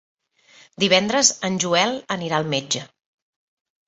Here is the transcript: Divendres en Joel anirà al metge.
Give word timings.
Divendres 0.83 1.29
en 1.49 1.59
Joel 1.63 1.93
anirà 2.15 2.39
al 2.39 2.49
metge. 2.55 2.81